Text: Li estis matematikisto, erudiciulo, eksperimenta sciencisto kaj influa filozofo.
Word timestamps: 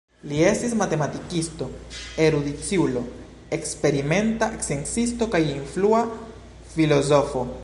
Li 0.29 0.37
estis 0.51 0.71
matematikisto, 0.77 1.67
erudiciulo, 2.25 3.03
eksperimenta 3.61 4.51
sciencisto 4.65 5.33
kaj 5.37 5.43
influa 5.55 6.05
filozofo. 6.77 7.51